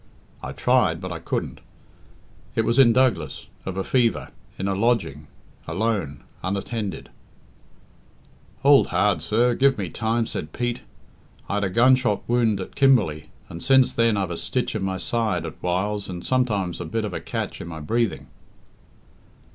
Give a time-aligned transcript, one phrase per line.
[0.41, 1.61] I tried, but I couldn't.
[2.55, 5.27] It was in Douglas of a fever in a lodging
[5.67, 7.09] alone unattended"
[8.63, 9.53] "Hould hard, sir!
[9.53, 10.81] Give me time," said Pete.
[11.47, 15.45] "I'd a gunshot wound at Kimberley, and since then I've a stitch in my side
[15.45, 18.25] at whiles and sometimes a bit of a catch in my breathing."